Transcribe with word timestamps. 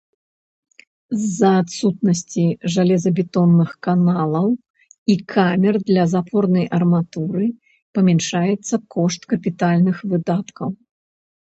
З-за 1.17 1.49
адсутнасці 1.63 2.45
жалезабетонных 2.75 3.69
каналаў 3.89 4.49
і 5.15 5.19
камер 5.35 5.75
для 5.91 6.07
запорнай 6.15 6.65
арматуры 6.81 7.47
памяншаецца 8.01 8.75
кошт 8.99 9.21
капітальных 9.37 10.05
выдаткаў. 10.13 10.69